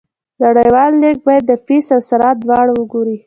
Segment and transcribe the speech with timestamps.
[0.43, 3.17] نړیوال لیږد باید د فیس او سرعت دواړه وګوري.